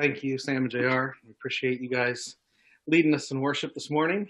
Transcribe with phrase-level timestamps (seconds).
[0.00, 1.10] Thank you, Sam and JR.
[1.26, 2.36] We appreciate you guys
[2.86, 4.26] leading us in worship this morning.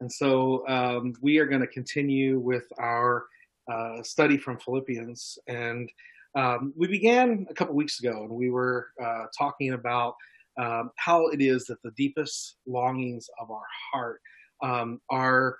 [0.00, 3.26] And so um, we are going to continue with our
[3.72, 5.38] uh, study from Philippians.
[5.46, 5.88] And
[6.34, 10.14] um, we began a couple weeks ago, and we were uh, talking about
[10.60, 13.62] um, how it is that the deepest longings of our
[13.92, 14.20] heart
[14.64, 15.58] um, are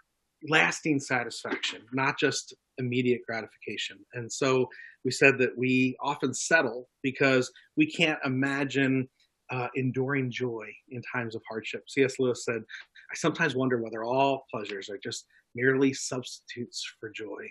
[0.48, 3.98] lasting satisfaction, not just immediate gratification.
[4.12, 4.68] And so
[5.04, 9.08] we said that we often settle because we can't imagine
[9.50, 11.84] uh, enduring joy in times of hardship.
[11.88, 12.18] C.S.
[12.18, 12.62] Lewis said,
[13.10, 17.48] I sometimes wonder whether all pleasures are just merely substitutes for joy.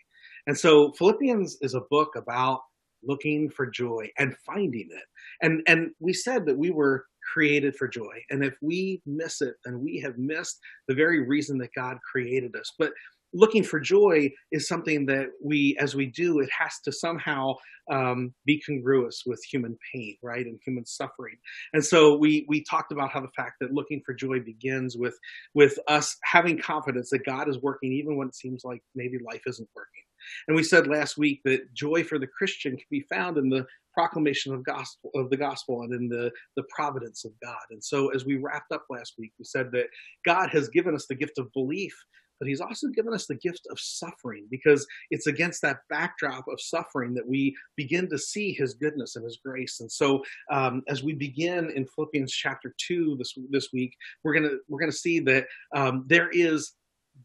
[0.48, 2.62] And so Philippians is a book about
[3.04, 5.04] looking for joy and finding it.
[5.42, 8.24] And and we said that we were created for joy.
[8.30, 12.56] And if we miss it, then we have missed the very reason that God created
[12.56, 12.72] us.
[12.78, 12.94] But
[13.34, 17.56] looking for joy is something that we, as we do, it has to somehow
[17.92, 21.36] um, be congruous with human pain, right, and human suffering.
[21.74, 25.18] And so we we talked about how the fact that looking for joy begins with
[25.54, 29.44] with us having confidence that God is working, even when it seems like maybe life
[29.46, 30.04] isn't working.
[30.48, 33.66] And we said last week that joy for the Christian can be found in the
[33.94, 37.66] proclamation of gospel of the gospel and in the the providence of God.
[37.70, 39.88] And so as we wrapped up last week, we said that
[40.26, 41.94] God has given us the gift of belief
[42.40, 46.60] but he's also given us the gift of suffering because it's against that backdrop of
[46.60, 49.80] suffering that we begin to see his goodness and his grace.
[49.80, 54.58] And so, um, as we begin in Philippians chapter two this this week, we're gonna
[54.68, 56.74] we're gonna see that um, there is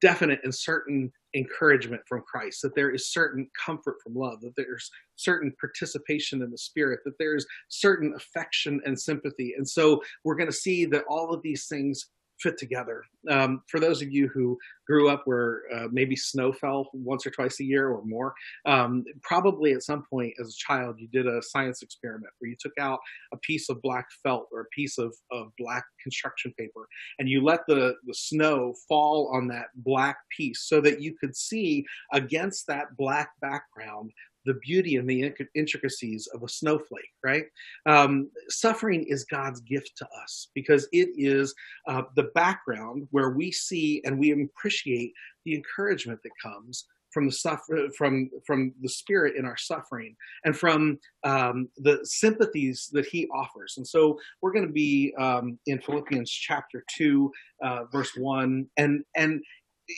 [0.00, 4.90] definite and certain encouragement from Christ, that there is certain comfort from love, that there's
[5.16, 9.54] certain participation in the Spirit, that there's certain affection and sympathy.
[9.56, 12.06] And so we're going to see that all of these things
[12.40, 13.02] fit together.
[13.28, 17.30] Um, for those of you who grew up where uh, maybe snow fell once or
[17.30, 18.34] twice a year or more,
[18.66, 22.56] um, probably at some point as a child you did a science experiment where you
[22.58, 22.98] took out
[23.32, 27.42] a piece of black felt or a piece of, of black construction paper and you
[27.42, 32.66] let the, the snow fall on that black piece so that you could see against
[32.66, 34.10] that black background
[34.50, 37.44] the beauty and the intricacies of a snowflake, right?
[37.86, 41.54] Um, suffering is God's gift to us because it is
[41.86, 45.12] uh, the background where we see and we appreciate
[45.44, 50.56] the encouragement that comes from the suffer from from the spirit in our suffering and
[50.56, 55.80] from um, the sympathies that he offers and so we're going to be um, in
[55.80, 57.30] philippians chapter 2
[57.64, 59.42] uh, verse 1 and and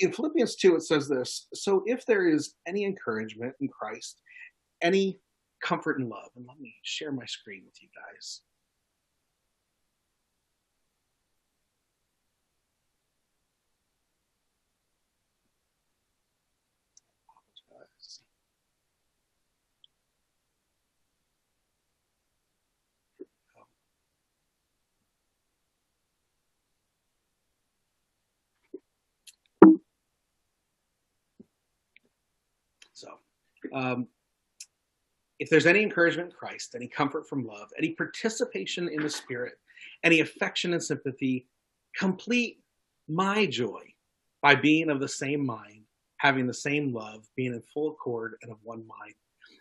[0.01, 4.23] in philippians 2 it says this so if there is any encouragement in christ
[4.83, 5.19] any
[5.63, 6.31] comfort and love.
[6.37, 8.43] And let me share my screen with you guys.
[32.93, 33.09] So,
[33.73, 34.07] um,
[35.43, 39.55] if there's any encouragement in Christ, any comfort from love, any participation in the Spirit,
[40.05, 41.49] any affection and sympathy,
[41.97, 42.61] complete
[43.09, 43.83] my joy
[44.41, 45.83] by being of the same mind,
[46.19, 49.15] having the same love, being in full accord and of one mind.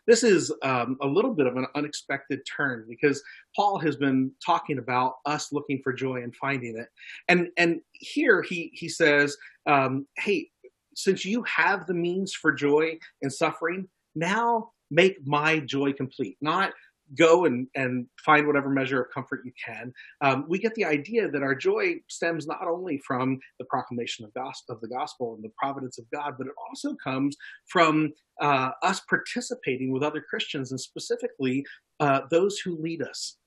[0.06, 3.24] This is um, a little bit of an unexpected turn because
[3.56, 6.90] Paul has been talking about us looking for joy and finding it,
[7.28, 10.52] and and here he he says, um, "Hey,
[10.96, 16.72] since you have the means for joy and suffering, now make my joy complete, not
[17.18, 19.92] go and, and find whatever measure of comfort you can.
[20.22, 24.34] Um, we get the idea that our joy stems not only from the proclamation of,
[24.34, 27.36] gospel, of the gospel and the providence of God, but it also comes
[27.68, 31.66] from uh, us participating with other Christians and specifically
[32.00, 33.38] uh, those who lead us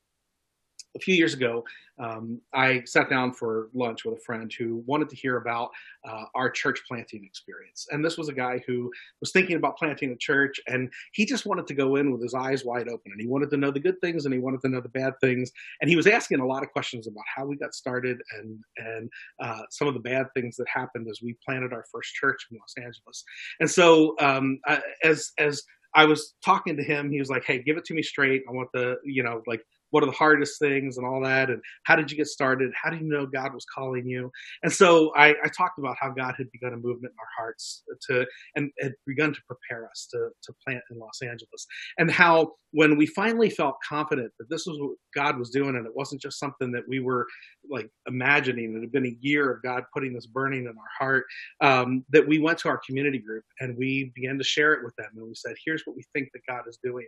[0.96, 1.64] a few years ago,
[1.98, 5.70] um, I sat down for lunch with a friend who wanted to hear about
[6.08, 7.86] uh, our church planting experience.
[7.90, 8.90] And this was a guy who
[9.20, 12.34] was thinking about planting a church, and he just wanted to go in with his
[12.34, 13.12] eyes wide open.
[13.12, 15.14] And he wanted to know the good things, and he wanted to know the bad
[15.20, 15.50] things.
[15.80, 19.10] And he was asking a lot of questions about how we got started and and
[19.40, 22.58] uh, some of the bad things that happened as we planted our first church in
[22.58, 23.24] Los Angeles.
[23.60, 24.58] And so, um,
[25.02, 25.62] as as
[25.94, 27.10] I was talking to him.
[27.10, 28.42] He was like, "Hey, give it to me straight.
[28.48, 29.64] I want the, you know, like
[29.94, 32.72] what are the hardest things and all that and how did you get started?
[32.74, 34.28] How do you know god was calling you?
[34.64, 37.84] And so i, I talked about how god had begun a movement in our hearts
[38.08, 38.26] to
[38.56, 41.64] and had begun to prepare us to, to plant in los angeles.
[41.98, 45.86] And how when we finally felt confident that this was what god was doing and
[45.86, 47.24] it wasn't just something that we were
[47.70, 51.24] like imagining it had been a year of god putting this burning in our heart
[51.60, 54.94] um, that we went to our community group and we began to share it with
[54.96, 55.08] them.
[55.16, 57.06] And we said here's what we think that god is doing.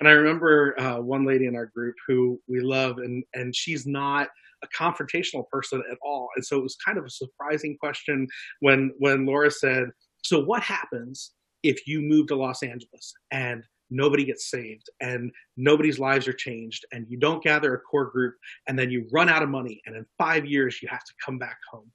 [0.00, 3.86] And i remember uh, one lady in our group who we love, and and she's
[3.86, 4.28] not
[4.62, 6.28] a confrontational person at all.
[6.34, 8.26] And so it was kind of a surprising question
[8.60, 9.84] when when Laura said,
[10.24, 11.32] "So what happens
[11.62, 16.84] if you move to Los Angeles and nobody gets saved and nobody's lives are changed
[16.92, 18.34] and you don't gather a core group
[18.68, 21.38] and then you run out of money and in five years you have to come
[21.38, 21.90] back home?"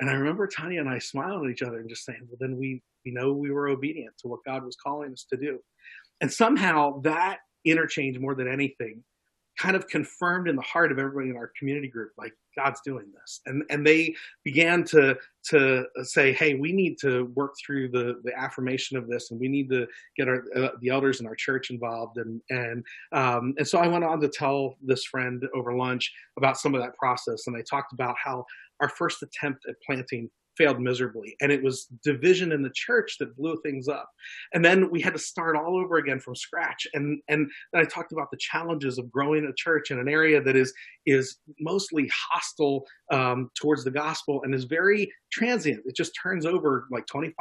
[0.00, 2.56] And I remember Tanya and I smiling at each other and just saying, "Well, then
[2.56, 5.58] we we know we were obedient to what God was calling us to do."
[6.20, 9.02] And somehow that interchange more than anything
[9.58, 13.06] kind of confirmed in the heart of everybody in our community group like god's doing
[13.12, 13.40] this.
[13.46, 14.14] And and they
[14.44, 15.16] began to
[15.50, 19.48] to say hey we need to work through the the affirmation of this and we
[19.48, 19.86] need to
[20.16, 22.16] get our uh, the elders in our church involved.
[22.18, 26.58] And and um, and so i went on to tell this friend over lunch about
[26.58, 28.44] some of that process and i talked about how
[28.80, 31.36] our first attempt at planting failed miserably.
[31.40, 34.08] And it was division in the church that blew things up.
[34.54, 36.86] And then we had to start all over again from scratch.
[36.94, 40.42] And and then I talked about the challenges of growing a church in an area
[40.42, 40.72] that is
[41.06, 45.82] is mostly hostile um, towards the gospel and is very transient.
[45.86, 47.32] It just turns over like 25%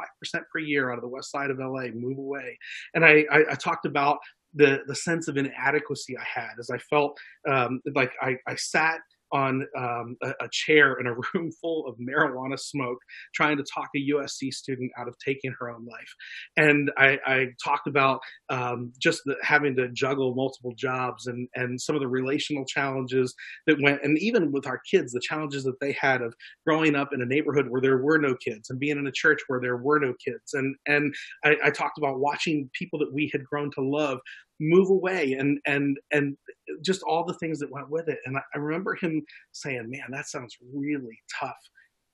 [0.51, 2.57] per year out of the west side of LA, move away.
[2.93, 4.19] And I, I, I talked about
[4.55, 7.17] the the sense of inadequacy I had as I felt
[7.47, 9.01] um, like I, I sat
[9.35, 12.99] on um, a, a, chair in a room full of marijuana smoke,
[13.33, 16.13] trying to talk a USC student out of taking her own life.
[16.55, 21.79] And I, I talked about um, just the, having to juggle multiple jobs and, and
[21.79, 23.35] some of the relational challenges
[23.67, 26.33] that went, and even with our kids, the challenges that they had of
[26.65, 29.41] growing up in a neighborhood where there were no kids and being in a church
[29.47, 30.53] where there were no kids.
[30.53, 34.19] And, and I, I talked about watching people that we had grown to love
[34.59, 36.37] move away and and and
[36.81, 38.19] just all the things that went with it.
[38.25, 41.57] And I, I, remember him saying man that sounds really tough.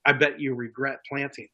[0.04, 1.48] I bet you regret planting.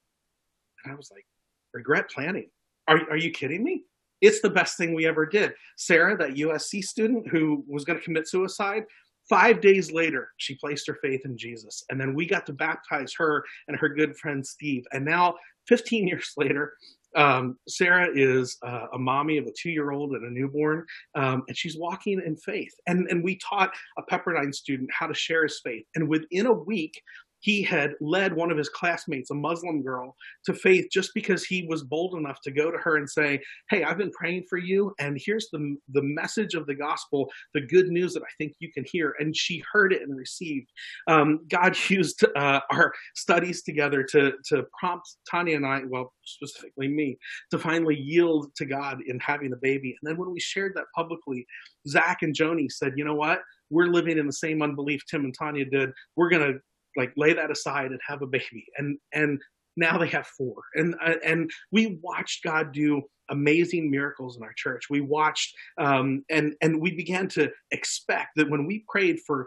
[0.85, 1.27] And i was like
[1.75, 2.51] regret planting?
[2.87, 3.85] Are, are you kidding me?
[4.21, 5.53] It's the best thing we ever did.
[5.77, 8.85] Sarah that usc student who was going to commit suicide
[9.29, 11.85] five days later she placed her faith in jesus.
[11.91, 14.85] And then we got to baptize her and her good friend steve.
[14.93, 15.35] And now
[15.67, 16.75] 15 years later
[17.17, 20.85] um, Sarah is uh, a mommy of a two-year-old and a newborn,
[21.15, 22.75] um, and she's walking in faith.
[22.87, 25.85] And and we taught a Pepperdine student how to share his faith.
[25.95, 27.03] And within a week,
[27.41, 31.67] he had led one of his classmates, a Muslim girl, to faith just because he
[31.69, 33.41] was bold enough to go to her and say,
[33.71, 37.61] Hey, I've been praying for you, and here's the, the message of the gospel, the
[37.61, 39.15] good news that I think you can hear.
[39.19, 40.71] And she heard it and received.
[41.07, 46.89] Um, God used uh, our studies together to, to prompt Tanya and I, well, specifically
[46.89, 47.19] me,
[47.51, 49.97] to finally yield to God in having a baby.
[50.01, 51.47] And then when we shared that publicly,
[51.87, 53.41] Zach and Joni said, You know what?
[53.71, 55.91] We're living in the same unbelief Tim and Tanya did.
[56.17, 56.59] We're going to
[56.99, 58.67] like lay that aside and have a baby.
[58.77, 59.41] And and
[59.77, 60.57] now they have four.
[60.75, 64.85] And uh, and we watched god do amazing miracles in our church.
[64.91, 69.47] We watched um, and and we began to expect that when we prayed for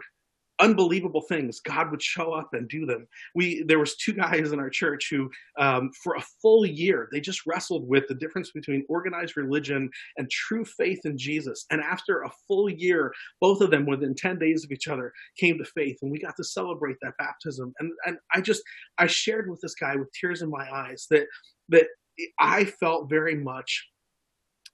[0.58, 3.06] unbelievable things god would show up and do them.
[3.34, 7.20] We there was two guys in our church who um, for a full year they
[7.20, 11.64] just wrestled with the difference between organized religion and true faith in jesus.
[11.70, 15.58] And after a full year both of them within 10 days of each other came
[15.58, 17.72] to faith and we got to celebrate that baptism.
[17.78, 18.62] And and i just
[18.98, 21.26] i shared with this guy with tears in my eyes that
[21.70, 21.86] that
[22.38, 23.88] i felt very much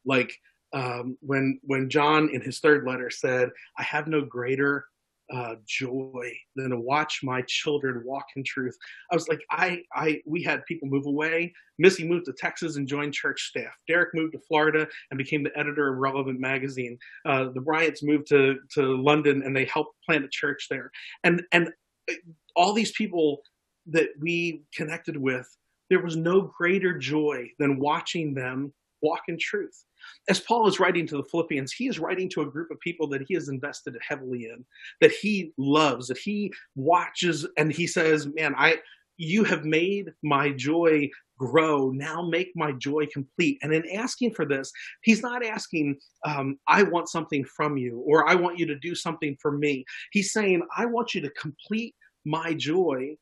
[0.04, 0.34] like
[0.72, 4.84] um, when when John in his third letter said, "I have no greater
[5.32, 8.76] uh, joy than to watch my children walk in truth.
[9.10, 11.52] I was like, I, I, we had people move away.
[11.78, 13.72] Missy moved to Texas and joined church staff.
[13.86, 16.98] Derek moved to Florida and became the editor of Relevant magazine.
[17.24, 20.90] Uh, the Bryants moved to to London and they helped plant a church there.
[21.24, 21.68] And and
[22.10, 22.14] uh,
[22.56, 23.42] all these people
[23.86, 25.48] that we connected with,
[25.88, 29.84] there was no greater joy than watching them walk in truth
[30.28, 33.06] as Paul is writing to the Philippians, he is writing to a group of people
[33.08, 34.64] that he has invested heavily in,
[35.00, 38.78] that he loves, that he watches, and he says, Man, I
[39.16, 41.90] you have made my joy grow.
[41.90, 43.58] Now make my joy complete.
[43.62, 44.70] And in asking for this,
[45.02, 48.94] he's not asking, um, I want something from you, or I want you to do
[48.94, 49.84] something for me.
[50.12, 53.16] He's saying, I want you to complete my joy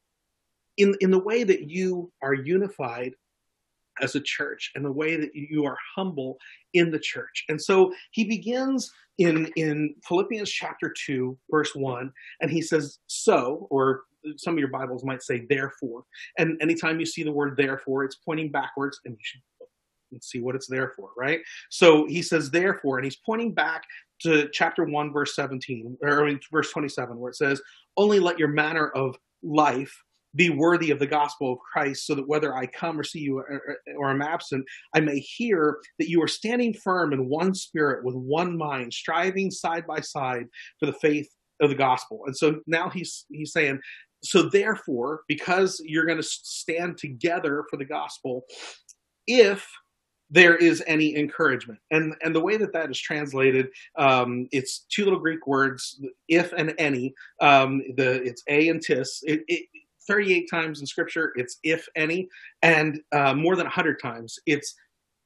[0.77, 3.15] in, in the way that you are unified
[4.03, 6.39] as a church and the way that you are humble
[6.75, 7.45] in the church.
[7.49, 13.67] And so he begins in in Philippians chapter 2 verse 1 and he says so
[13.71, 14.03] or
[14.37, 16.03] some of your bibles might say therefore.
[16.39, 19.41] And anytime you see the word therefore it's pointing backwards and you should
[20.23, 21.41] see what it's there for, right?
[21.71, 23.85] So he says therefore and he's pointing back
[24.23, 27.61] to chapter 1 verse 17 or I mean verse 27 where it says
[27.97, 30.03] only let your manner of life
[30.37, 33.39] be worthy of the gospel of Christ, so that whether I come or see you
[33.39, 34.65] or, or am absent,
[34.95, 39.51] I may hear that you are standing firm in one spirit with one mind, striving
[39.51, 40.47] side by side
[40.79, 41.29] for the faith
[41.61, 42.21] of the gospel.
[42.27, 43.81] And so now he's he's saying,
[44.23, 48.45] so therefore, because you're going to stand together for the gospel,
[49.27, 49.67] if
[50.29, 51.79] there is any encouragement.
[51.91, 56.53] And and the way that that is translated, um, it's two little Greek words, if
[56.53, 57.15] and any.
[57.41, 59.21] Um, the it's a and tis.
[59.23, 59.67] It, it,
[60.07, 62.29] 38 times in Scripture, it's if any,
[62.63, 64.75] and uh, more than 100 times, it's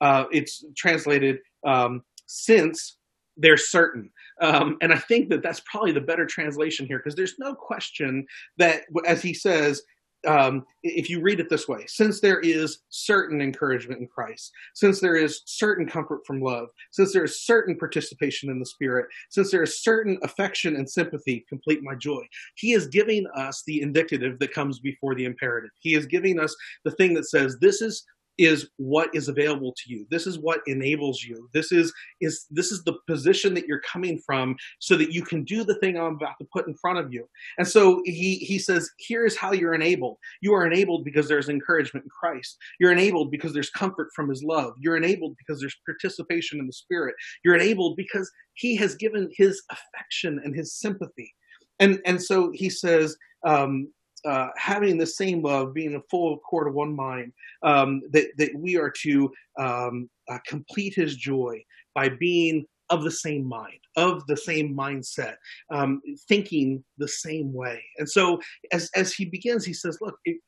[0.00, 2.96] uh, it's translated um, since
[3.36, 4.10] they're certain.
[4.40, 8.26] Um, and I think that that's probably the better translation here because there's no question
[8.58, 9.82] that, as he says,
[10.26, 15.00] um, if you read it this way, since there is certain encouragement in Christ, since
[15.00, 19.50] there is certain comfort from love, since there is certain participation in the Spirit, since
[19.50, 22.22] there is certain affection and sympathy, complete my joy.
[22.56, 25.70] He is giving us the indicative that comes before the imperative.
[25.80, 28.04] He is giving us the thing that says, this is
[28.40, 30.06] is what is available to you.
[30.10, 31.48] This is what enables you.
[31.52, 31.92] This is
[32.22, 35.74] is this is the position that you're coming from so that you can do the
[35.76, 37.28] thing i'm about to put in front of you.
[37.58, 40.16] And so he he says here's how you're enabled.
[40.40, 42.56] You are enabled because there's encouragement in christ.
[42.80, 44.72] You're enabled because there's comfort from his love.
[44.80, 47.14] You're enabled because there's participation in the spirit.
[47.44, 51.34] You're enabled because he has given his affection and his sympathy.
[51.78, 53.16] And and so he says
[53.46, 53.88] um,
[54.24, 58.54] uh, having the same love, being in full accord of one mind, um, that, that
[58.54, 61.62] we are to um, uh, complete his joy
[61.94, 65.36] by being of the same mind, of the same mindset,
[65.72, 67.82] um, thinking the same way.
[67.98, 68.40] And so
[68.72, 70.38] as, as he begins, he says, look, it,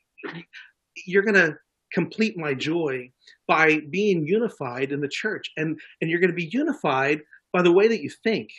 [1.07, 1.57] you're going to
[1.93, 3.11] complete my joy
[3.47, 5.51] by being unified in the church.
[5.57, 7.21] And, and you're going to be unified
[7.53, 8.51] by the way that you think.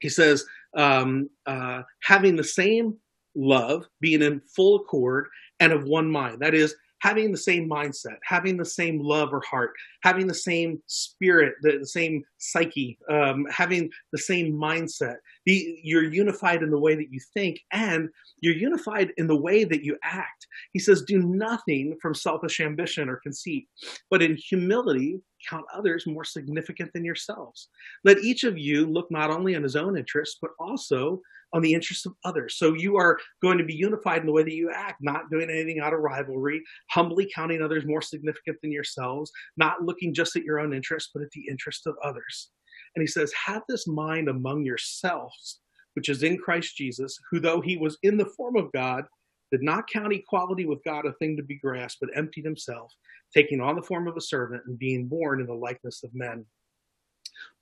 [0.00, 0.44] He says,
[0.76, 2.96] um, uh, having the same
[3.34, 5.26] love, being in full accord
[5.60, 6.40] and of one mind.
[6.40, 6.74] That is,
[7.04, 9.72] having the same mindset, having the same love or heart,
[10.02, 15.16] having the same spirit, the, the same psyche, um, having the same mindset.
[15.44, 18.08] Be, you're unified in the way that you think, and
[18.40, 20.46] you're unified in the way that you act.
[20.72, 23.68] He says, Do nothing from selfish ambition or conceit,
[24.10, 27.68] but in humility count others more significant than yourselves.
[28.04, 31.20] Let each of you look not only on his own interests, but also
[31.54, 32.58] on the interests of others.
[32.58, 35.48] So you are going to be unified in the way that you act, not doing
[35.48, 40.42] anything out of rivalry, humbly counting others more significant than yourselves, not looking just at
[40.42, 42.50] your own interests, but at the interest of others.
[42.96, 45.60] And he says, Have this mind among yourselves,
[45.94, 49.04] which is in Christ Jesus, who, though he was in the form of God,
[49.52, 52.92] did not count equality with God a thing to be grasped, but emptied himself,
[53.32, 56.44] taking on the form of a servant and being born in the likeness of men.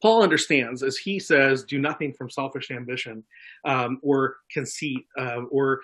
[0.01, 3.25] Paul understands, as he says, do nothing from selfish ambition
[3.65, 5.81] um, or conceit, uh, or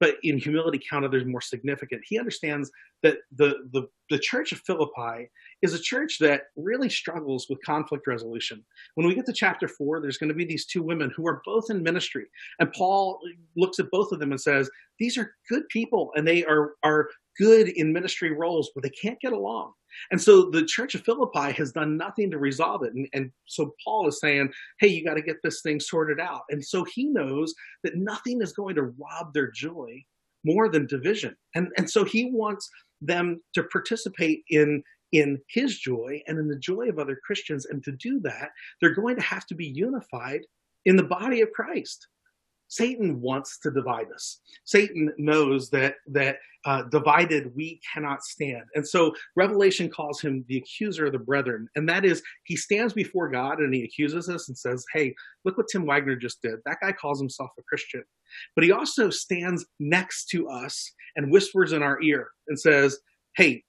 [0.00, 2.02] but in humility count others more significant.
[2.04, 2.70] He understands
[3.02, 5.30] that the, the the church of Philippi
[5.62, 8.64] is a church that really struggles with conflict resolution.
[8.96, 11.40] When we get to chapter four, there's going to be these two women who are
[11.44, 12.26] both in ministry,
[12.58, 13.20] and Paul
[13.56, 17.08] looks at both of them and says, "These are good people, and they are are
[17.40, 19.72] good in ministry roles, but they can't get along."
[20.10, 22.92] And so the church of Philippi has done nothing to resolve it.
[22.94, 26.42] And, and so Paul is saying, hey, you got to get this thing sorted out.
[26.50, 30.02] And so he knows that nothing is going to rob their joy
[30.44, 31.34] more than division.
[31.54, 32.68] And, and so he wants
[33.00, 34.82] them to participate in,
[35.12, 37.66] in his joy and in the joy of other Christians.
[37.66, 40.42] And to do that, they're going to have to be unified
[40.84, 42.06] in the body of Christ.
[42.70, 44.40] Satan wants to divide us.
[44.64, 50.58] Satan knows that that uh, divided we cannot stand, and so Revelation calls him the
[50.58, 54.48] accuser of the brethren, and that is he stands before God and he accuses us
[54.48, 56.60] and says, "Hey, look what Tim Wagner just did.
[56.64, 58.04] That guy calls himself a Christian."
[58.54, 63.00] But he also stands next to us and whispers in our ear and says,
[63.36, 63.64] "Hey,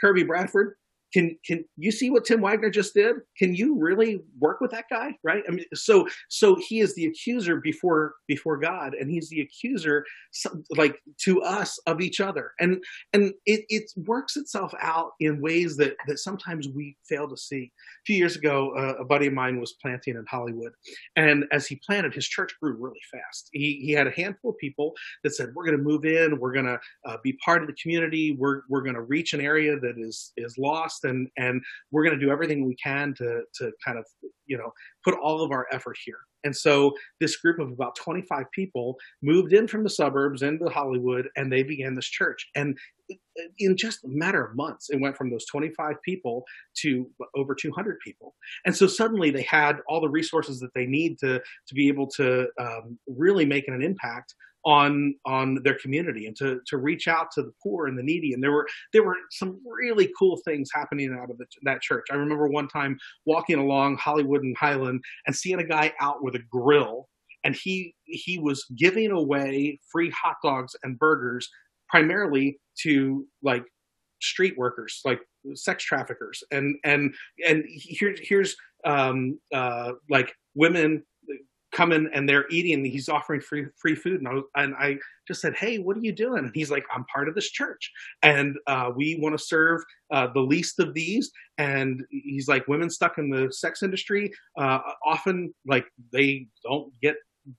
[0.00, 0.76] Kirby Bradford,
[1.14, 3.16] can can you see what Tim Wagner just did?
[3.38, 5.16] Can you really work with that guy?
[5.22, 5.44] Right?
[5.48, 10.04] I mean, so so he is the accuser before before God, and he's the accuser
[10.76, 15.76] like to us of each other, and and it it works itself out in ways
[15.76, 17.70] that that sometimes we fail to see.
[18.02, 20.72] A few years ago, uh, a buddy of mine was planting in Hollywood,
[21.14, 23.50] and as he planted, his church grew really fast.
[23.52, 26.40] He he had a handful of people that said, "We're going to move in.
[26.40, 28.32] We're going to uh, be part of the community.
[28.32, 32.18] We're we're going to reach an area that is is lost." And and we're going
[32.18, 34.04] to do everything we can to to kind of
[34.46, 34.72] you know
[35.04, 36.18] put all of our effort here.
[36.44, 41.28] And so this group of about 25 people moved in from the suburbs into hollywood
[41.36, 42.46] and they began this church.
[42.54, 42.76] And
[43.58, 46.44] in just a matter of months it went from those 25 people
[46.82, 48.34] to over 200 people.
[48.64, 52.08] And so suddenly they had all the resources that they need to to be able
[52.16, 54.34] to um, really make an impact
[54.64, 58.32] on on their community and to to reach out to the poor and the needy.
[58.32, 62.06] And there were there were some really cool things happening out of the, that church.
[62.10, 66.34] I remember one time walking along Hollywood and Highland and seeing a guy out with
[66.34, 67.08] a grill
[67.44, 71.48] and he he was giving away free hot dogs and burgers
[71.88, 73.64] primarily to like
[74.20, 75.20] street workers like
[75.54, 77.14] sex traffickers and and
[77.46, 78.56] and here, here's
[78.86, 81.02] um uh like women
[81.74, 84.22] come in and they're eating and he's offering free free food.
[84.22, 86.44] And I, and I just said hey what are you doing?
[86.44, 87.90] And he's like i'm part of this church.
[88.22, 91.30] And uh, we want to serve uh, the least of these.
[91.58, 97.16] And he's like women stuck in the sex industry uh, often like they don't get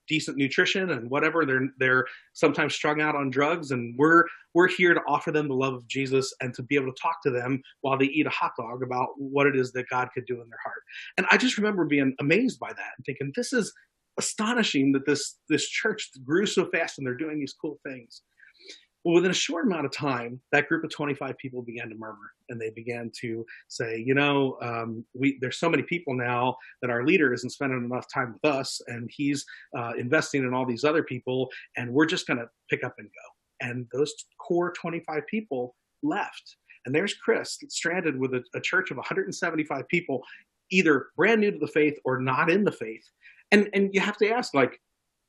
[0.07, 1.45] decent nutrition and whatever.
[1.45, 3.71] They're they're sometimes strung out on drugs.
[3.71, 6.91] And we're we're here to offer them the love of Jesus and to be able
[6.91, 9.89] to talk to them while they eat a hot dog about what it is that
[9.89, 10.81] God could do in their heart.
[11.17, 13.71] And I just remember being amazed by that and thinking this is
[14.17, 18.21] astonishing that this this church grew so fast and they're doing these cool things.
[19.05, 22.31] Well, within a short amount of time, that group of 25 people began to murmur
[22.49, 26.89] and they began to say, you know, um, we, there's so many people now that
[26.89, 29.45] our leader isn't spending enough time with us and he's
[29.77, 33.07] uh, investing in all these other people and we're just going to pick up and
[33.07, 33.67] go.
[33.67, 36.55] And those core 25 people left.
[36.87, 40.23] And there's Chris stranded with a, a church of 175 people,
[40.71, 43.07] either brand new to the faith or not in the faith.
[43.51, 44.79] And, and you have to ask, like,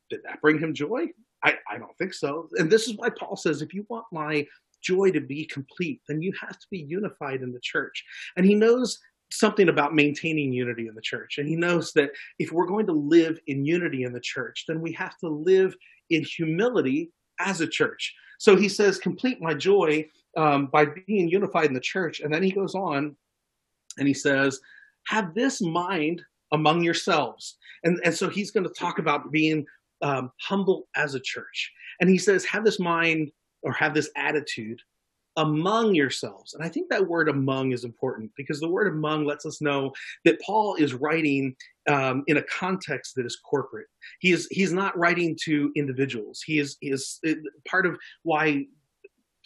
[0.09, 1.07] did that bring him joy?
[1.43, 2.49] I, I don't think so.
[2.57, 4.45] And this is why Paul says, if you want my
[4.81, 8.03] joy to be complete, then you have to be unified in the church.
[8.35, 11.37] And he knows something about maintaining unity in the church.
[11.37, 14.81] And he knows that if we're going to live in unity in the church, then
[14.81, 15.75] we have to live
[16.09, 18.15] in humility as a church.
[18.39, 20.07] So he says, complete my joy
[20.37, 22.21] um, by being unified in the church.
[22.21, 23.15] And then he goes on
[23.97, 24.59] and he says,
[25.07, 27.57] have this mind among yourselves.
[27.83, 29.65] And, and so he's going to talk about being
[30.01, 31.71] um, humble as a church.
[31.99, 33.31] And he says, have this mind
[33.63, 34.79] or have this attitude
[35.37, 36.55] among yourselves.
[36.55, 39.91] And I think that word among is important because the word among lets us know
[40.25, 41.55] that Paul is writing
[41.87, 43.85] um, in a context that is corporate.
[44.19, 46.41] He is he's not writing to individuals.
[46.45, 47.21] He is he is
[47.69, 48.65] part of why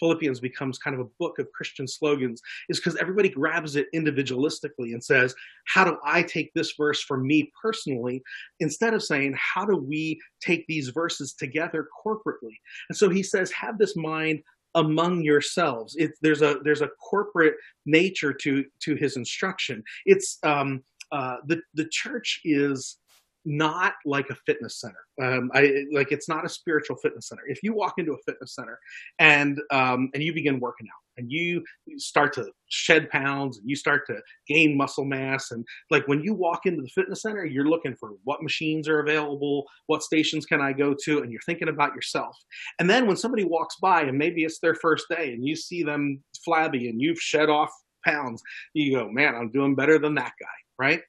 [0.01, 4.93] Philippians becomes kind of a book of Christian slogans is because everybody grabs it individualistically
[4.93, 5.33] and says,
[5.67, 8.21] How do I take this verse for me personally?
[8.59, 12.57] Instead of saying, How do we take these verses together corporately?
[12.89, 14.41] And so he says, Have this mind
[14.75, 15.95] among yourselves.
[15.97, 19.83] It, there's a there's a corporate nature to to his instruction.
[20.05, 22.97] It's um, uh, the the church is
[23.45, 25.03] not like a fitness center.
[25.21, 27.43] Um, I like it's not a spiritual fitness center.
[27.47, 28.79] If you walk into a fitness center
[29.19, 31.63] and um, and you begin working out and you
[31.97, 36.33] start to shed pounds and you start to gain muscle mass and like when you
[36.33, 40.61] walk into the fitness center, you're looking for what machines are available, what stations can
[40.61, 42.37] I go to, and you're thinking about yourself.
[42.79, 45.83] And then when somebody walks by and maybe it's their first day and you see
[45.83, 47.71] them flabby and you've shed off
[48.05, 48.41] pounds,
[48.73, 50.47] you go, man, I'm doing better than that guy,
[50.79, 51.01] right?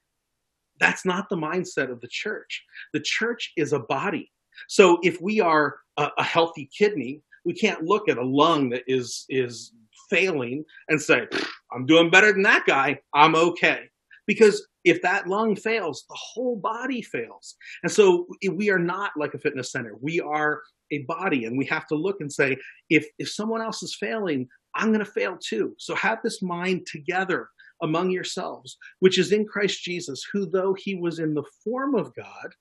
[0.83, 2.61] That's not the mindset of the church.
[2.91, 4.29] The church is a body.
[4.67, 8.83] So if we are a, a healthy kidney, we can't look at a lung that
[8.85, 9.71] is is
[10.09, 11.25] failing and say,
[11.73, 12.99] I'm doing better than that guy.
[13.13, 13.83] I'm okay.
[14.27, 17.55] Because if that lung fails, the whole body fails.
[17.83, 19.95] And so we are not like a fitness center.
[20.01, 22.57] We are a body and we have to look and say,
[22.89, 25.75] if, if someone else is failing, I'm going to fail too.
[25.77, 27.47] So have this mind together
[27.83, 32.15] among yourselves, which is in Christ Jesus, who though he was in the form of
[32.15, 32.55] God,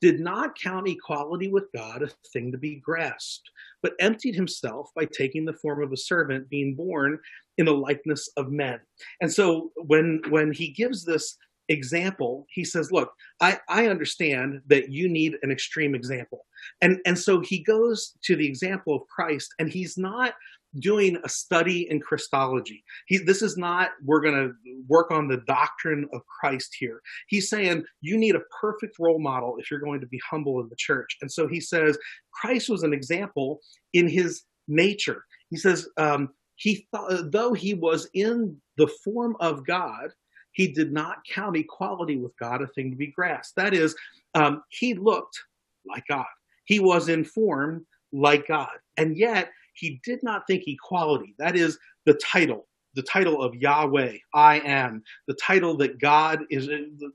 [0.00, 3.50] did not count equality with God a thing to be grasped,
[3.82, 7.18] but emptied himself by taking the form of a servant, being born
[7.56, 8.78] in the likeness of men.
[9.20, 11.36] And so when when he gives this
[11.68, 16.46] example, he says, look, I, I understand that you need an extreme example.
[16.80, 20.34] And and so he goes to the example of Christ, and he's not
[20.80, 22.84] doing a study in Christology.
[23.06, 24.52] He, this is not, we're going to
[24.88, 27.00] work on the doctrine of Christ here.
[27.28, 30.68] He's saying you need a perfect role model if you're going to be humble in
[30.68, 31.16] the church.
[31.20, 31.98] And so he says
[32.32, 33.60] Christ was an example
[33.92, 35.24] in his nature.
[35.50, 40.10] He says, um, he thought, though he was in the form of God,
[40.52, 43.56] he did not count equality with God a thing to be grasped.
[43.56, 43.94] That is,
[44.34, 45.38] um, he looked
[45.86, 46.26] like God.
[46.64, 48.76] He was in form like God.
[48.96, 54.16] And yet, he did not think equality, that is the title, the title of Yahweh,
[54.34, 56.68] I am, the title that God is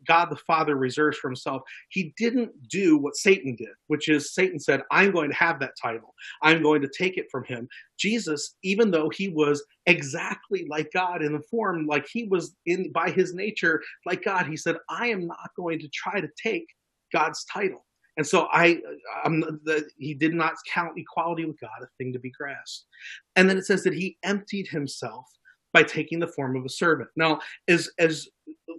[0.08, 1.62] God the Father reserves for himself.
[1.90, 5.74] He didn't do what Satan did, which is Satan said, I'm going to have that
[5.82, 6.14] title.
[6.42, 7.68] I'm going to take it from him.
[7.98, 12.92] Jesus, even though he was exactly like God in the form, like he was in
[12.92, 16.68] by his nature like God, he said, I am not going to try to take
[17.12, 17.86] God's title.
[18.18, 18.80] And so I,
[19.26, 22.86] the, he did not count equality with God a thing to be grasped.
[23.36, 25.26] And then it says that he emptied himself
[25.74, 27.10] by taking the form of a servant.
[27.16, 28.30] Now, as as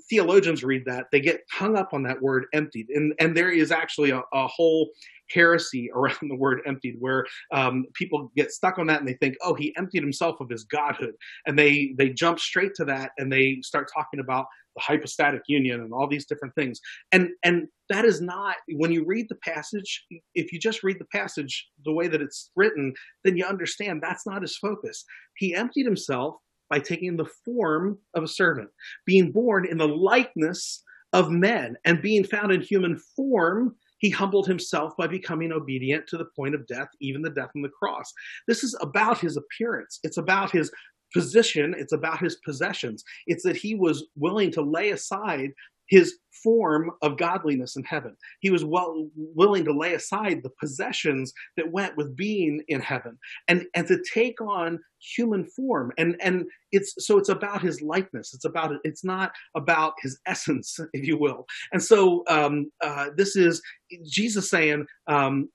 [0.09, 3.73] theologians read that, they get hung up on that word emptied, and and there is
[3.73, 4.91] actually a, a whole
[5.31, 9.37] heresy around the word emptied, where um, people get stuck on that and they think,
[9.43, 11.15] oh, he emptied himself of his godhood,
[11.47, 15.81] and they they jump straight to that and they start talking about the hypostatic union
[15.81, 16.81] and all these different things,
[17.13, 20.05] and and that is not when you read the passage.
[20.35, 22.95] If you just read the passage the way that it's written,
[23.25, 25.05] then you understand that's not his focus.
[25.37, 26.37] He emptied himself
[26.71, 28.71] by taking the form of a servant,
[29.07, 34.47] being born in the likeness of men, and being found in human form he humbled
[34.47, 38.13] himself by becoming obedient to the point of death, even the death on the cross.
[38.47, 39.99] This is about his appearance.
[40.03, 40.71] It's about his
[41.15, 41.75] position.
[41.79, 43.03] It's about his possessions.
[43.27, 45.53] It's that he was willing to lay aside
[45.89, 48.17] his form of godliness in heaven.
[48.41, 53.19] He was well willing to lay aside the possessions that went with being in heaven
[53.49, 54.79] and, and to take on
[55.17, 55.93] human form.
[55.97, 58.35] And, and it's, so it's about his likeness.
[58.35, 61.47] It's about, it's not about his essence, if you will.
[61.73, 63.63] And so, um, uh, this is
[64.05, 65.49] Jesus saying, um,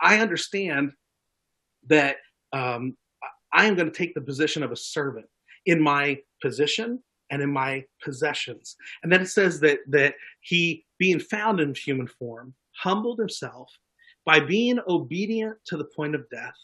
[0.00, 0.92] I understand
[1.88, 2.16] that,
[2.52, 2.96] um,
[3.54, 5.26] I am going to take the position of a servant
[5.66, 7.02] in my position
[7.32, 8.76] and in my possessions.
[9.02, 13.72] And then it says that that he, being found in human form, humbled himself
[14.24, 16.54] by being obedient to the point of death,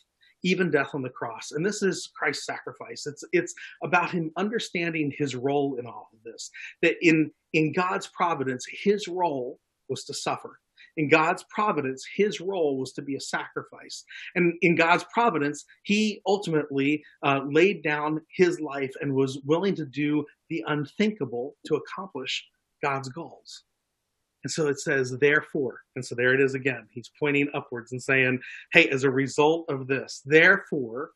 [0.45, 1.51] even death on the cross.
[1.51, 3.07] And this is Christ's sacrifice.
[3.07, 6.51] It's it's about him understanding his role in all of this.
[6.83, 10.61] That in in God's providence, his role was to suffer
[10.99, 14.05] in God's providence, his role was to be a sacrifice.
[14.35, 19.87] And in God's providence, he ultimately uh, laid down his life and was willing to
[19.87, 22.45] do the unthinkable to accomplish
[22.83, 23.63] God's goals.
[24.43, 25.83] And so it says, therefore.
[25.95, 26.89] And so there it is again.
[26.91, 28.41] He's pointing upwards and saying,
[28.73, 31.13] hey, as a result of this, therefore,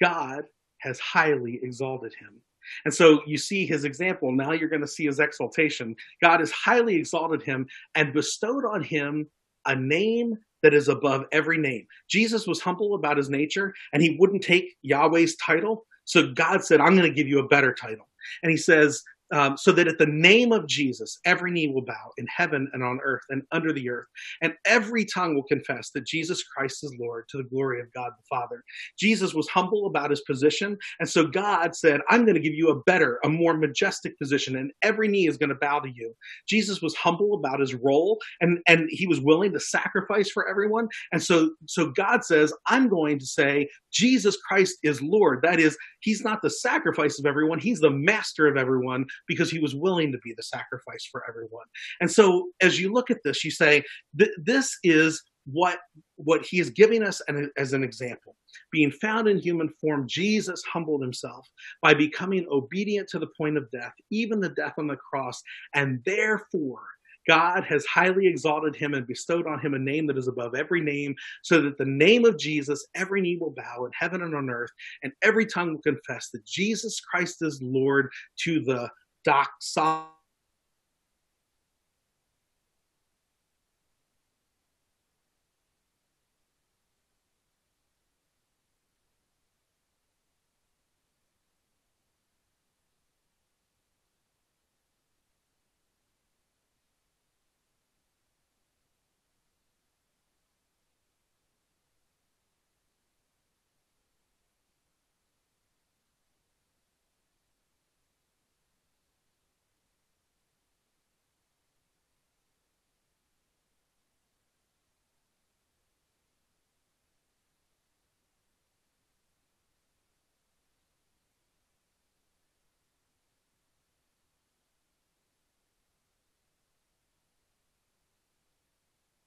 [0.00, 0.44] God
[0.78, 2.40] has highly exalted him
[2.84, 4.32] and so you see his example.
[4.32, 5.96] Now you're going to see his exaltation.
[6.22, 9.26] God has highly exalted him and bestowed on him
[9.66, 11.86] a name that is above every name.
[12.08, 15.86] Jesus was humble about his nature and he wouldn't take Yahweh's title.
[16.04, 18.08] So God said, I'm going to give you a better title.
[18.42, 19.02] And he says,
[19.34, 22.84] um, so that at the name of Jesus, every knee will bow in heaven and
[22.84, 24.06] on earth and under the earth,
[24.40, 28.12] and every tongue will confess that Jesus Christ is Lord to the glory of God
[28.16, 28.62] the Father.
[28.96, 32.70] Jesus was humble about his position, and so God said, I'm going to give you
[32.70, 36.14] a better, a more majestic position, and every knee is going to bow to you.
[36.48, 40.86] Jesus was humble about his role, and, and he was willing to sacrifice for everyone.
[41.12, 45.40] And so, so God says, I'm going to say, Jesus Christ is Lord.
[45.42, 49.58] That is, he's not the sacrifice of everyone, he's the master of everyone because he
[49.58, 51.66] was willing to be the sacrifice for everyone.
[52.00, 53.82] And so as you look at this, you say,
[54.38, 55.78] this is what
[56.16, 57.20] what he is giving us
[57.58, 58.34] as an example
[58.72, 61.46] being found in human form jesus humbled himself
[61.82, 65.42] by becoming obedient to the point of death even the death on the cross
[65.74, 66.80] and therefore
[67.26, 70.80] God has highly exalted him and bestowed on him a name that is above every
[70.80, 74.50] name, so that the name of Jesus, every knee will bow in heaven and on
[74.50, 74.70] earth,
[75.02, 78.10] and every tongue will confess that Jesus Christ is Lord
[78.40, 78.90] to the
[79.24, 80.13] doxa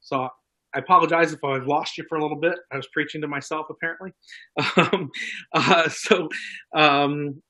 [0.08, 0.30] So
[0.74, 2.58] I apologize if I've lost you for a little bit.
[2.72, 4.12] I was preaching to myself apparently.
[4.78, 5.12] Um,
[5.54, 6.30] uh, so
[6.74, 7.42] um,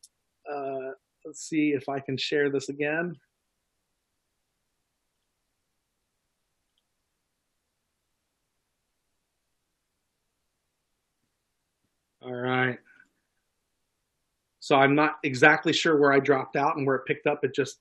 [0.52, 0.92] uh,
[1.24, 3.14] let's see if I can share this again.
[12.24, 12.80] All right.
[14.60, 17.40] So I'm not exactly sure where I dropped out and where it picked up.
[17.44, 17.80] It just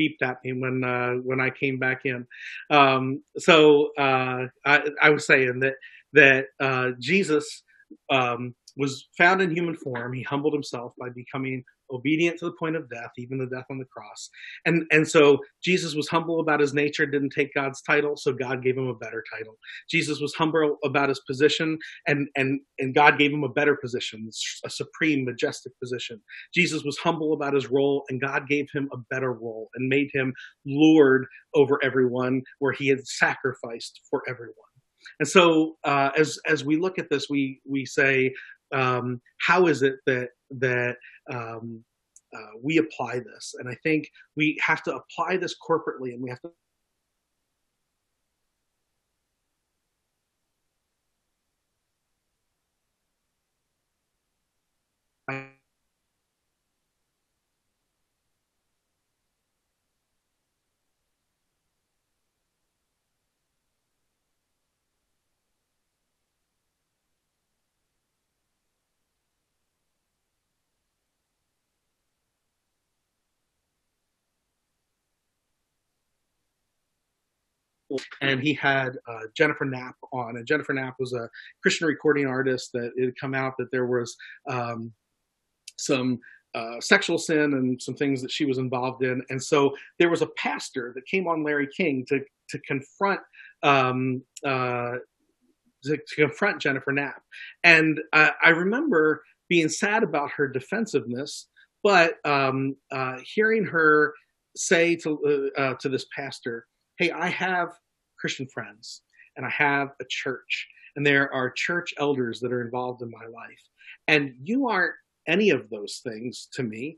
[0.00, 2.26] beeped at me when uh, when I came back in.
[2.70, 5.74] Um, so uh, I, I, was saying that
[6.12, 7.62] that uh, Jesus
[8.10, 10.12] um, was found in human form.
[10.12, 13.78] He humbled himself by becoming obedient to the point of death, even the death on
[13.78, 14.30] the cross.
[14.64, 18.62] And and so Jesus was humble about his nature, didn't take God's title, so God
[18.62, 19.58] gave him a better title.
[19.90, 24.28] Jesus was humble about his position, and and and God gave him a better position,
[24.64, 26.20] a supreme, majestic position.
[26.54, 30.10] Jesus was humble about his role, and God gave him a better role and made
[30.12, 30.32] him
[30.66, 34.54] Lord over everyone, where he had sacrificed for everyone.
[35.20, 38.32] And so, uh, as as we look at this, we we say,
[38.74, 40.96] um, how is it that that
[41.32, 41.82] um,
[42.36, 43.54] uh, we apply this?
[43.58, 46.52] And I think we have to apply this corporately, and we have to
[78.20, 81.28] and he had uh, Jennifer Knapp on, and Jennifer Knapp was a
[81.62, 84.16] Christian recording artist that it had come out that there was
[84.48, 84.92] um,
[85.76, 86.20] some
[86.54, 90.22] uh, sexual sin and some things that she was involved in, and so there was
[90.22, 93.20] a pastor that came on Larry King to to confront.
[93.62, 94.96] Um, uh,
[95.84, 97.22] to, to, confront Jennifer Knapp,
[97.62, 101.46] and I remember being sad about her defensiveness,
[101.82, 104.14] but um, uh, hearing her
[104.56, 106.66] say to uh, uh, to this pastor,
[106.98, 107.70] "Hey, I have
[108.24, 109.02] Christian friends
[109.36, 113.26] and I have a church and there are church elders that are involved in my
[113.26, 113.60] life.
[114.08, 114.94] And you aren't
[115.26, 116.96] any of those things to me.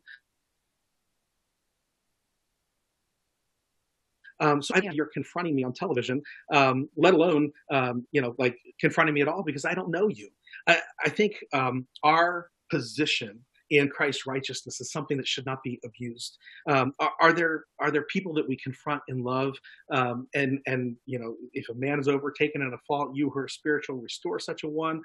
[4.38, 8.36] Um, so I think you're confronting me on television, um, let alone, um, you know,
[8.38, 10.28] like confronting me at all because I don't know you.
[10.68, 15.80] I, I think um, our position in Christ's righteousness is something that should not be
[15.84, 16.38] abused.
[16.68, 19.56] Um, are, are, there are there people that we confront in love?
[19.92, 23.40] Um, and and you know, if a man is overtaken in a fault, you who
[23.40, 25.00] are spiritual restore such a one.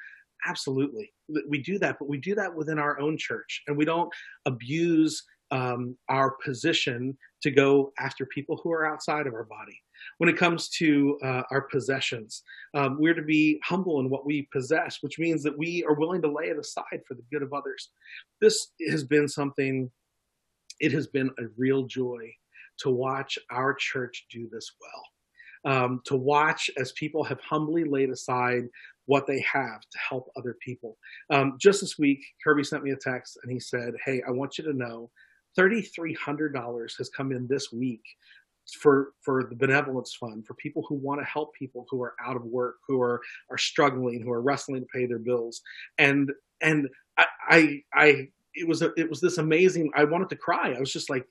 [0.48, 1.14] Absolutely,
[1.50, 4.10] we do that, but we do that within our own church, and we don't
[4.46, 9.80] abuse um, our position to go after people who are outside of our body.
[10.18, 14.48] When it comes to uh, our possessions, um, we're to be humble in what we
[14.52, 17.54] possess, which means that we are willing to lay it aside for the good of
[17.54, 17.90] others.
[18.40, 19.90] This has been something,
[20.80, 22.34] it has been a real joy
[22.80, 25.04] to watch our church do this well.
[25.64, 28.64] Um, to watch as people have humbly laid aside
[29.06, 30.98] what they have to help other people.
[31.30, 34.58] Um, just this week, Kirby sent me a text and he said, Hey, I want
[34.58, 35.12] you to know
[35.58, 38.04] $3,300 has come in this week
[38.80, 42.36] for for the benevolence fund for people who want to help people who are out
[42.36, 43.20] of work who are
[43.50, 45.62] are struggling who are wrestling to pay their bills.
[45.98, 50.36] And and i i, I it was a, it was this amazing i wanted to
[50.36, 50.74] cry.
[50.76, 51.26] I was just like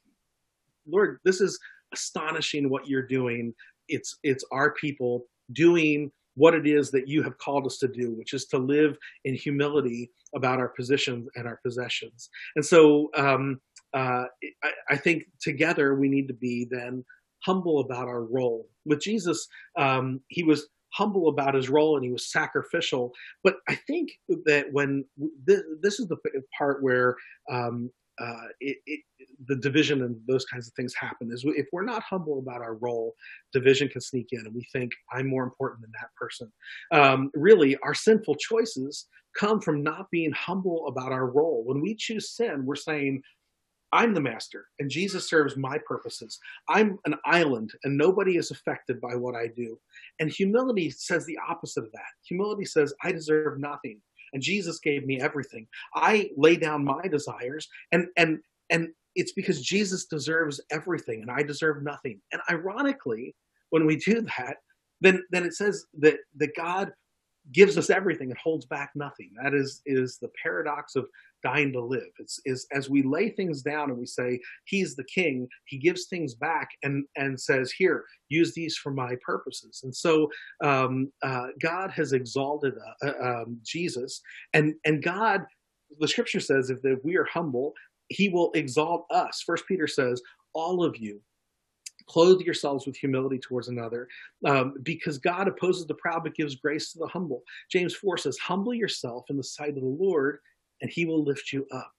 [0.87, 1.59] lord this is
[1.93, 3.55] astonishing what you're doing.
[3.89, 8.15] It's it's our people doing what it is that you have called us to do,
[8.15, 12.31] which is to live in humility about our positions and our possessions.
[12.55, 13.61] And so um,
[13.93, 14.25] uh,
[14.63, 17.05] I, I, think together we need to be then
[17.45, 18.69] humble about our role.
[18.85, 23.13] With Jesus, um, he was humble about his role and he was sacrificial.
[23.45, 24.11] But I think
[24.47, 25.05] that when
[25.47, 26.17] this, is the
[26.57, 27.17] part where
[27.51, 29.01] um, uh, it, it,
[29.47, 32.75] the division and those kinds of things happen is if we're not humble about our
[32.75, 33.15] role,
[33.53, 36.53] division can sneak in and we think I'm more important than that person.
[36.93, 39.07] Um, really, our sinful choices
[39.39, 41.63] come from not being humble about our role.
[41.65, 43.23] When we choose sin, we're saying,
[43.93, 46.39] I'm the master and Jesus serves my purposes.
[46.69, 49.79] I'm an island and nobody is affected by what I do.
[50.21, 52.13] And humility says the opposite of that.
[52.25, 54.01] Humility says, I deserve nothing
[54.33, 55.67] and Jesus gave me everything.
[55.95, 58.39] I lay down my desires and and
[58.71, 62.21] and it's because Jesus deserves everything and I deserve nothing.
[62.33, 63.35] And ironically,
[63.71, 64.59] when we do that,
[65.01, 66.93] then then it says that that God
[67.53, 69.31] gives us everything and holds back nothing.
[69.43, 71.07] That is is the paradox of
[71.43, 72.11] dying to live.
[72.19, 76.07] It's is as we lay things down and we say He's the King, He gives
[76.07, 80.29] things back and and says, "Here, use these for my purposes." And so
[80.63, 84.21] um, uh, God has exalted uh, uh um, Jesus,
[84.53, 85.43] and and God,
[85.99, 87.75] the Scripture says, if, if we are humble,
[88.09, 89.43] He will exalt us.
[89.45, 90.21] First Peter says,
[90.55, 91.21] "All of you."
[92.11, 94.09] Clothe yourselves with humility towards another
[94.47, 98.39] um, because god opposes the proud but gives grace to the humble james 4 says
[98.39, 100.39] humble yourself in the sight of the lord
[100.81, 101.93] and he will lift you up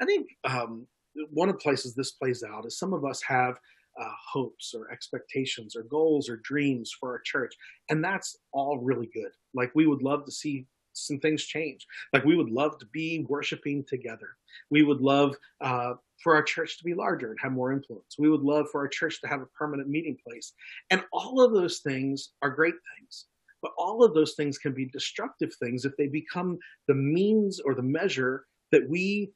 [0.00, 0.86] i think um,
[1.30, 3.58] one of the places this plays out is some of us have
[3.98, 7.54] uh, hopes or expectations or goals or dreams for our church
[7.88, 10.66] and that's all really good like we would love to see
[10.96, 11.86] some things change.
[12.12, 14.36] Like we would love to be worshiping together.
[14.70, 18.16] We would love uh, for our church to be larger and have more influence.
[18.18, 20.52] We would love for our church to have a permanent meeting place.
[20.90, 23.26] And all of those things are great things.
[23.62, 27.74] But all of those things can be destructive things if they become the means or
[27.74, 29.32] the measure that we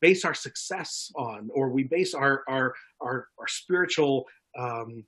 [0.00, 5.04] base our success on, or we base our our our, our spiritual um,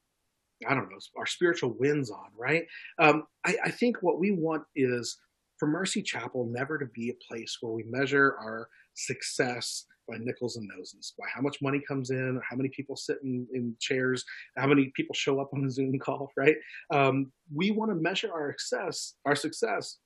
[0.69, 2.31] I don't know our spiritual wins on.
[2.37, 2.65] Right?
[2.99, 5.19] Um, I, I think what we want is
[5.59, 8.69] for Mercy Chapel never to be a place where we measure our
[9.07, 13.19] success by nickels and noses, by how much money comes in, how many people sit
[13.23, 14.25] in, in chairs,
[14.57, 16.57] how many people show up on a Zoom call, right?
[16.93, 19.99] Um, we want to measure our success, our success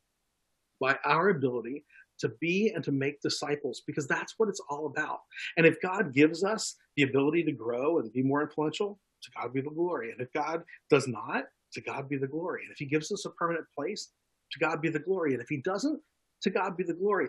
[0.80, 1.84] by our ability
[2.18, 5.20] to be and to make disciples because that's what it's all about.
[5.56, 9.52] And if God gives us the ability to grow and be more influential, to God
[9.52, 10.12] be the glory.
[10.12, 12.62] And if God does not, to God be the glory.
[12.62, 14.10] And if He gives us a permanent place,
[14.52, 15.32] to God be the glory.
[15.32, 16.00] And if He doesn't,
[16.44, 17.28] to God be the glory.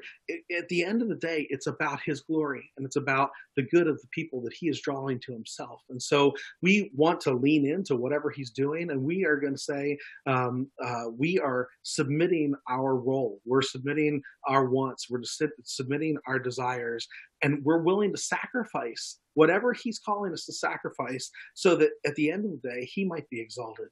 [0.55, 3.87] At the end of the day, it's about His glory and it's about the good
[3.87, 5.81] of the people that He is drawing to Himself.
[5.89, 9.59] And so we want to lean into whatever He's doing, and we are going to
[9.59, 9.97] say
[10.27, 15.23] um, uh, we are submitting our role, we're submitting our wants, we're
[15.63, 17.07] submitting our desires,
[17.41, 22.29] and we're willing to sacrifice whatever He's calling us to sacrifice, so that at the
[22.31, 23.87] end of the day, He might be exalted.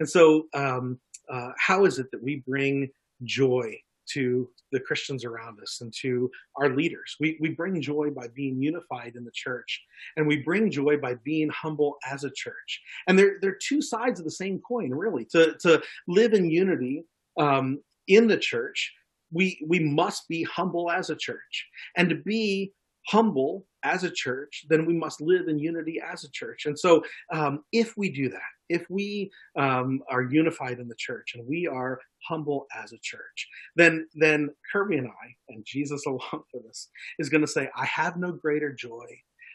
[0.00, 0.98] And so, um,
[1.30, 2.88] uh, how is it that we bring
[3.24, 3.78] joy
[4.14, 7.16] to the Christians around us and to our leaders.
[7.20, 9.82] We, we bring joy by being unified in the church,
[10.16, 12.80] and we bring joy by being humble as a church.
[13.06, 15.24] And they're, they're two sides of the same coin, really.
[15.32, 17.04] To, to live in unity
[17.38, 18.92] um, in the church,
[19.30, 21.66] we, we must be humble as a church.
[21.96, 22.72] And to be
[23.08, 26.66] humble as a church, then we must live in unity as a church.
[26.66, 31.32] And so, um, if we do that, if we um, are unified in the church
[31.34, 36.44] and we are humble as a church, then then Kirby and I and Jesus along
[36.50, 39.06] for this is going to say, I have no greater joy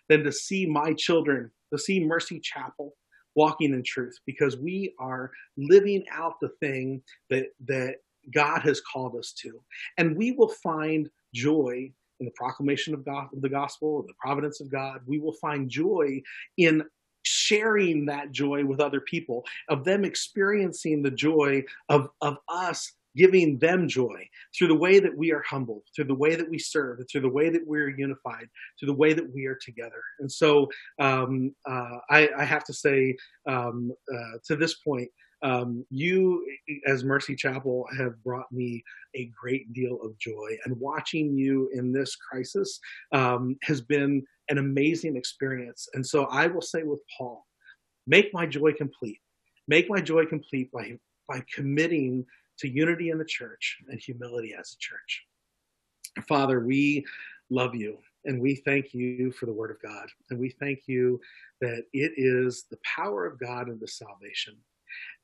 [0.09, 2.93] than to see my children, to see Mercy Chapel
[3.35, 7.95] walking in truth, because we are living out the thing that that
[8.33, 9.61] God has called us to,
[9.97, 14.13] and we will find joy in the proclamation of, God, of the gospel, of the
[14.19, 15.01] providence of God.
[15.05, 16.21] We will find joy
[16.57, 16.83] in
[17.23, 23.59] sharing that joy with other people, of them experiencing the joy of, of us giving
[23.59, 26.99] them joy through the way that we are humble, through the way that we serve,
[27.11, 28.47] through the way that we're unified,
[28.79, 30.01] through the way that we are together.
[30.19, 30.67] And so
[30.99, 33.15] um, uh, I, I, have to say,
[33.47, 35.09] um, uh, to this point,
[35.43, 36.45] um, you,
[36.87, 40.57] as Mercy Chapel, have brought me a great deal of joy.
[40.65, 42.79] And watching you in this crisis
[43.11, 45.87] um, has been an amazing experience.
[45.93, 47.45] And so I will say with Paul,
[48.07, 49.19] make my joy complete.
[49.67, 52.25] Make my joy complete by, by committing
[52.59, 55.23] to unity in the church and humility as a church.
[56.27, 57.05] Father, we
[57.49, 60.07] love you and we thank you for the word of God.
[60.29, 61.19] And we thank you
[61.61, 64.55] that it is the power of God and the salvation.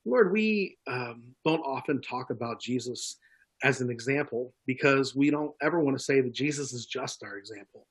[0.05, 3.17] Lord, we um, don't often talk about Jesus
[3.63, 7.37] as an example because we don't ever want to say that Jesus is just our
[7.37, 7.87] example.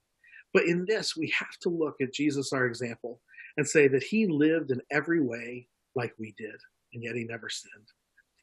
[0.54, 3.20] But in this, we have to look at Jesus, our example,
[3.56, 6.54] and say that he lived in every way like we did,
[6.94, 7.88] and yet he never sinned.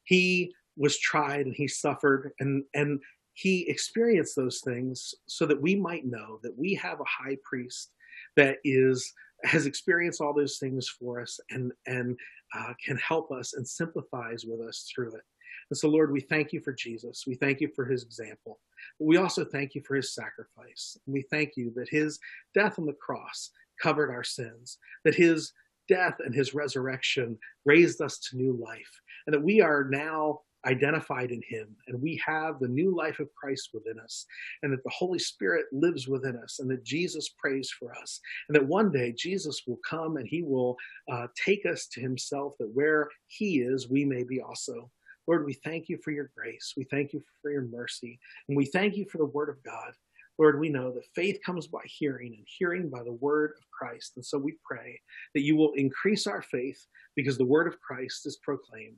[0.04, 3.00] He was tried and he suffered and, and
[3.34, 7.92] he experienced those things so that we might know that we have a high priest
[8.36, 9.14] that is
[9.46, 12.18] has experienced all those things for us and and
[12.56, 15.24] uh, can help us and sympathize with us through it.
[15.70, 17.24] And so, Lord, we thank you for Jesus.
[17.26, 18.60] We thank you for his example.
[19.00, 20.98] We also thank you for his sacrifice.
[21.08, 22.20] We thank you that his
[22.54, 25.54] death on the cross covered our sins, that his
[25.88, 31.32] death and his resurrection raised us to new life, and that we are now identified
[31.32, 34.26] in him and we have the new life of Christ within us
[34.64, 38.56] and that the Holy Spirit lives within us and that Jesus prays for us and
[38.56, 40.76] that one day Jesus will come and he will
[41.12, 44.90] uh, take us to himself that where he is, we may be also.
[45.28, 46.74] Lord, we thank you for your grace.
[46.78, 48.20] We thank you for your mercy.
[48.48, 49.94] And we thank you for the word of God.
[50.38, 54.14] Lord, we know that faith comes by hearing and hearing by the word of Christ.
[54.16, 55.00] And so we pray
[55.34, 58.98] that you will increase our faith because the word of Christ is proclaimed.